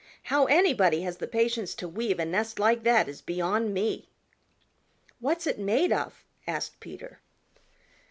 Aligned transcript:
How 0.33 0.45
anybody 0.45 1.01
has 1.01 1.17
the 1.17 1.27
patience 1.27 1.75
to 1.75 1.87
weave 1.87 2.17
a 2.17 2.25
nest 2.25 2.57
like 2.57 2.81
that 2.85 3.07
is 3.07 3.21
beyond 3.21 3.71
me." 3.71 4.09
"What's 5.19 5.45
it 5.45 5.59
made 5.59 5.93
of?" 5.93 6.23
asked 6.47 6.79
Peter. 6.79 7.19